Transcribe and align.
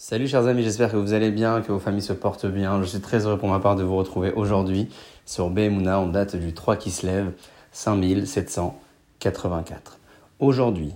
Salut 0.00 0.28
chers 0.28 0.46
amis, 0.46 0.62
j'espère 0.62 0.92
que 0.92 0.96
vous 0.96 1.12
allez 1.12 1.32
bien, 1.32 1.60
que 1.60 1.72
vos 1.72 1.80
familles 1.80 2.02
se 2.02 2.12
portent 2.12 2.46
bien. 2.46 2.80
Je 2.80 2.86
suis 2.86 3.00
très 3.00 3.26
heureux 3.26 3.36
pour 3.36 3.48
ma 3.48 3.58
part 3.58 3.74
de 3.74 3.82
vous 3.82 3.96
retrouver 3.96 4.30
aujourd'hui 4.30 4.88
sur 5.26 5.50
Behemuna 5.50 5.98
en 5.98 6.06
date 6.06 6.36
du 6.36 6.54
3 6.54 6.76
qui 6.76 6.92
se 6.92 7.04
lève 7.04 7.32
5784. 7.72 9.98
Aujourd'hui, 10.38 10.92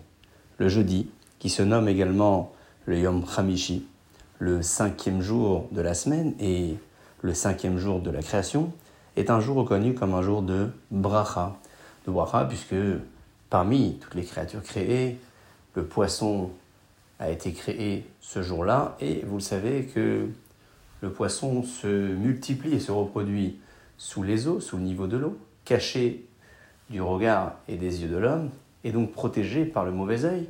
le 0.58 0.68
jeudi, 0.68 1.08
qui 1.40 1.50
se 1.50 1.64
nomme 1.64 1.88
également 1.88 2.52
le 2.86 3.00
Yom 3.00 3.24
Hamishi, 3.36 3.84
le 4.38 4.62
cinquième 4.62 5.20
jour 5.20 5.66
de 5.72 5.80
la 5.80 5.94
semaine 5.94 6.34
et 6.38 6.76
le 7.22 7.34
cinquième 7.34 7.78
jour 7.78 7.98
de 7.98 8.10
la 8.12 8.22
création, 8.22 8.72
est 9.16 9.30
un 9.30 9.40
jour 9.40 9.56
reconnu 9.56 9.94
comme 9.94 10.14
un 10.14 10.22
jour 10.22 10.42
de 10.42 10.68
bracha. 10.92 11.56
De 12.06 12.12
bracha 12.12 12.44
puisque 12.44 12.76
parmi 13.50 13.98
toutes 14.00 14.14
les 14.14 14.22
créatures 14.22 14.62
créées, 14.62 15.18
le 15.74 15.84
poisson 15.84 16.50
a 17.22 17.30
été 17.30 17.52
créé 17.52 18.04
ce 18.20 18.42
jour-là 18.42 18.96
et 19.00 19.22
vous 19.24 19.36
le 19.36 19.42
savez 19.42 19.84
que 19.84 20.26
le 21.00 21.10
poisson 21.10 21.62
se 21.62 21.86
multiplie 21.86 22.74
et 22.74 22.80
se 22.80 22.90
reproduit 22.90 23.60
sous 23.96 24.24
les 24.24 24.48
eaux, 24.48 24.58
sous 24.58 24.76
le 24.76 24.82
niveau 24.82 25.06
de 25.06 25.16
l'eau, 25.16 25.38
caché 25.64 26.26
du 26.90 27.00
regard 27.00 27.54
et 27.68 27.76
des 27.76 28.02
yeux 28.02 28.08
de 28.08 28.16
l'homme 28.16 28.50
et 28.82 28.90
donc 28.90 29.12
protégé 29.12 29.64
par 29.64 29.84
le 29.84 29.92
mauvais 29.92 30.24
œil, 30.24 30.48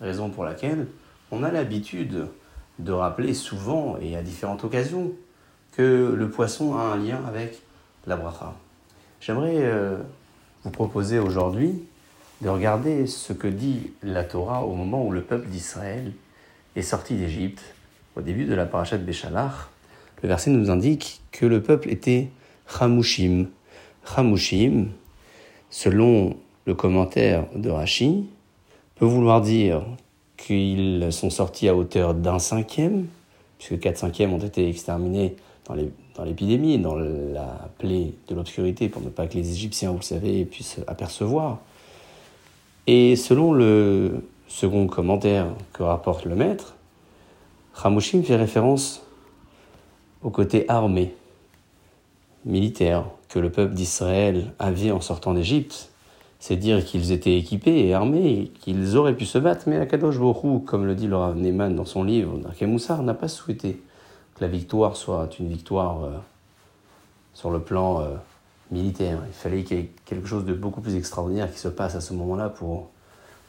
raison 0.00 0.30
pour 0.30 0.44
laquelle 0.44 0.86
on 1.30 1.42
a 1.42 1.50
l'habitude 1.50 2.28
de 2.78 2.92
rappeler 2.92 3.34
souvent 3.34 3.98
et 4.00 4.16
à 4.16 4.22
différentes 4.22 4.64
occasions 4.64 5.12
que 5.72 6.14
le 6.16 6.30
poisson 6.30 6.78
a 6.78 6.80
un 6.80 6.96
lien 6.96 7.22
avec 7.26 7.60
la 8.06 8.16
bracha. 8.16 8.54
J'aimerais 9.20 9.58
euh, 9.58 9.98
vous 10.62 10.70
proposer 10.70 11.18
aujourd'hui 11.18 11.84
de 12.44 12.50
regarder 12.50 13.06
ce 13.06 13.32
que 13.32 13.48
dit 13.48 13.92
la 14.02 14.22
Torah 14.22 14.66
au 14.66 14.74
moment 14.74 15.04
où 15.04 15.10
le 15.10 15.22
peuple 15.22 15.48
d'Israël 15.48 16.12
est 16.76 16.82
sorti 16.82 17.14
d'Égypte, 17.14 17.62
au 18.16 18.20
début 18.20 18.44
de 18.44 18.54
la 18.54 18.66
parashat 18.66 18.98
Béchalach. 18.98 19.70
Le 20.22 20.28
verset 20.28 20.50
nous 20.50 20.70
indique 20.70 21.22
que 21.32 21.46
le 21.46 21.62
peuple 21.62 21.88
était 21.88 22.28
Chamushim. 22.68 23.46
Chamushim, 24.04 24.88
selon 25.70 26.36
le 26.66 26.74
commentaire 26.74 27.46
de 27.54 27.70
Rashi, 27.70 28.26
peut 28.96 29.06
vouloir 29.06 29.40
dire 29.40 29.82
qu'ils 30.36 31.08
sont 31.12 31.30
sortis 31.30 31.68
à 31.68 31.74
hauteur 31.74 32.12
d'un 32.12 32.38
cinquième, 32.38 33.06
puisque 33.58 33.80
quatre 33.80 33.96
cinquièmes 33.96 34.34
ont 34.34 34.38
été 34.38 34.68
exterminés 34.68 35.36
dans 35.66 36.24
l'épidémie, 36.24 36.78
dans, 36.78 36.94
dans 36.94 36.98
la 36.98 37.70
plaie 37.78 38.12
de 38.28 38.34
l'obscurité, 38.34 38.90
pour 38.90 39.00
ne 39.00 39.08
pas 39.08 39.26
que 39.26 39.34
les 39.34 39.50
Égyptiens, 39.50 39.92
vous 39.92 39.98
le 39.98 40.02
savez, 40.02 40.44
puissent 40.44 40.80
apercevoir. 40.86 41.60
Et 42.86 43.16
selon 43.16 43.52
le 43.54 44.26
second 44.46 44.86
commentaire 44.86 45.46
que 45.72 45.82
rapporte 45.82 46.26
le 46.26 46.34
maître, 46.34 46.74
Ramushim 47.72 48.22
fait 48.22 48.36
référence 48.36 49.02
au 50.22 50.28
côté 50.28 50.68
armé, 50.68 51.14
militaire, 52.44 53.04
que 53.30 53.38
le 53.38 53.50
peuple 53.50 53.72
d'Israël 53.72 54.52
avait 54.58 54.90
en 54.90 55.00
sortant 55.00 55.32
d'Égypte. 55.32 55.90
C'est 56.38 56.56
dire 56.56 56.84
qu'ils 56.84 57.10
étaient 57.10 57.38
équipés 57.38 57.86
et 57.86 57.94
armés, 57.94 58.52
qu'ils 58.60 58.98
auraient 58.98 59.16
pu 59.16 59.24
se 59.24 59.38
battre, 59.38 59.64
mais 59.66 59.78
Akadosh 59.78 60.18
Borou, 60.18 60.58
comme 60.58 60.84
le 60.84 60.94
dit 60.94 61.06
le 61.06 61.16
Rav 61.16 61.36
Neyman 61.36 61.74
dans 61.74 61.86
son 61.86 62.04
livre, 62.04 62.38
Moussar, 62.62 63.02
n'a 63.02 63.14
pas 63.14 63.28
souhaité 63.28 63.80
que 64.34 64.44
la 64.44 64.48
victoire 64.48 64.96
soit 64.96 65.38
une 65.38 65.48
victoire 65.48 66.04
euh, 66.04 66.10
sur 67.32 67.50
le 67.50 67.60
plan 67.60 68.02
euh, 68.02 68.08
militaire. 68.70 69.18
Il 69.26 69.32
fallait 69.32 69.62
qu'il 69.64 69.76
y 69.76 69.80
ait 69.80 69.90
quelque 70.04 70.26
chose 70.26 70.44
de 70.44 70.54
beaucoup 70.54 70.80
plus 70.80 70.96
extraordinaire 70.96 71.52
qui 71.52 71.58
se 71.58 71.68
passe 71.68 71.94
à 71.94 72.00
ce 72.00 72.12
moment-là 72.14 72.48
pour 72.48 72.90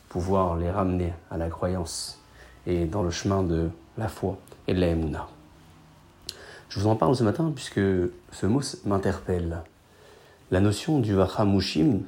pouvoir 0.09 0.55
les 0.55 0.69
ramener 0.71 1.13
à 1.29 1.37
la 1.37 1.49
croyance 1.49 2.19
et 2.67 2.85
dans 2.85 3.03
le 3.03 3.11
chemin 3.11 3.43
de 3.43 3.69
la 3.97 4.07
foi 4.07 4.37
et 4.67 4.73
de 4.73 4.79
la 4.79 4.87
émouna. 4.87 5.27
Je 6.69 6.79
vous 6.79 6.87
en 6.87 6.95
parle 6.95 7.15
ce 7.15 7.23
matin 7.23 7.51
puisque 7.53 7.79
ce 8.31 8.45
mot 8.45 8.61
m'interpelle. 8.85 9.63
La 10.51 10.59
notion 10.59 10.99
du 10.99 11.13
Vachamushim, 11.13 12.01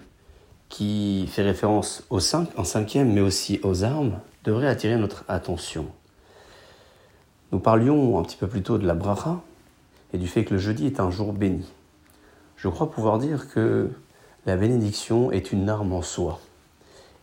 qui 0.69 1.27
fait 1.27 1.43
référence 1.43 2.03
aux 2.09 2.19
cinq, 2.19 2.49
en 2.57 2.63
cinquième, 2.63 3.13
mais 3.13 3.21
aussi 3.21 3.59
aux 3.63 3.83
armes, 3.83 4.19
devrait 4.43 4.67
attirer 4.67 4.97
notre 4.97 5.23
attention. 5.27 5.87
Nous 7.51 7.59
parlions 7.59 8.19
un 8.19 8.23
petit 8.23 8.35
peu 8.35 8.47
plus 8.47 8.61
tôt 8.61 8.77
de 8.77 8.85
la 8.85 8.93
bracha 8.93 9.41
et 10.13 10.17
du 10.17 10.27
fait 10.27 10.43
que 10.43 10.53
le 10.53 10.59
jeudi 10.59 10.85
est 10.85 10.99
un 10.99 11.11
jour 11.11 11.31
béni 11.33 11.65
je 12.57 12.67
crois 12.67 12.91
pouvoir 12.91 13.19
dire 13.19 13.49
que 13.49 13.89
la 14.45 14.57
bénédiction 14.57 15.31
est 15.31 15.51
une 15.51 15.69
arme 15.69 15.93
en 15.93 16.01
soi. 16.01 16.39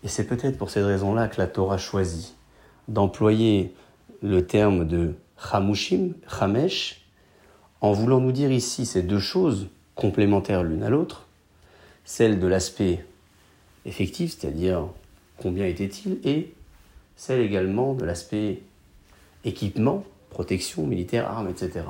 Et 0.02 0.08
c'est 0.08 0.26
peut-être 0.26 0.56
pour 0.56 0.70
cette 0.70 0.84
raison-là 0.84 1.28
que 1.28 1.40
la 1.40 1.46
Torah 1.46 1.78
choisit 1.78 2.34
d'employer 2.88 3.74
le 4.22 4.46
terme 4.46 4.86
de 4.86 5.14
chamushim, 5.38 6.12
chamesh, 6.28 7.04
en 7.80 7.92
voulant 7.92 8.20
nous 8.20 8.32
dire 8.32 8.52
ici 8.52 8.86
ces 8.86 9.02
deux 9.02 9.18
choses 9.18 9.68
complémentaires 9.94 10.62
l'une 10.62 10.82
à 10.82 10.90
l'autre, 10.90 11.26
celle 12.04 12.38
de 12.38 12.46
l'aspect 12.46 13.04
effectif, 13.86 14.36
c'est-à-dire 14.38 14.86
combien 15.38 15.66
était-il, 15.66 16.18
et 16.24 16.52
celle 17.16 17.40
également 17.40 17.94
de 17.94 18.04
l'aspect 18.04 18.62
équipement, 19.44 20.04
protection 20.30 20.86
militaire, 20.86 21.28
armes, 21.28 21.48
etc. 21.48 21.84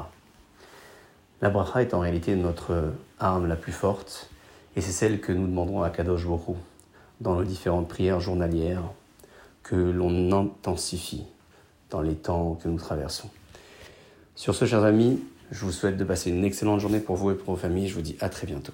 La 1.45 1.51
bracha 1.51 1.83
est 1.83 1.93
en 1.93 2.01
réalité 2.01 2.37
notre 2.37 2.95
arme 3.19 3.49
la 3.49 3.55
plus 3.55 3.71
forte 3.71 4.31
et 4.77 4.81
c'est 4.81 4.93
celle 4.93 5.21
que 5.21 5.31
nous 5.31 5.47
demandons 5.47 5.83
à 5.83 5.91
Kadosh 5.91 6.25
Borou 6.25 6.57
dans 7.21 7.35
nos 7.35 7.45
différentes 7.45 7.87
prières 7.87 8.19
journalières 8.19 8.81
que 9.63 9.77
l'on 9.77 10.33
intensifie 10.33 11.25
dans 11.91 12.01
les 12.01 12.15
temps 12.15 12.55
que 12.55 12.67
nous 12.67 12.79
traversons. 12.79 13.29
Sur 14.35 14.55
ce, 14.55 14.65
chers 14.65 14.85
amis, 14.85 15.23
je 15.51 15.67
vous 15.67 15.71
souhaite 15.71 15.99
de 15.99 16.05
passer 16.05 16.31
une 16.31 16.47
excellente 16.47 16.81
journée 16.81 17.01
pour 17.01 17.17
vous 17.17 17.33
et 17.33 17.35
pour 17.35 17.57
vos 17.57 17.61
familles. 17.61 17.89
Je 17.89 17.95
vous 17.95 18.01
dis 18.01 18.17
à 18.21 18.31
très 18.31 18.47
bientôt. 18.47 18.73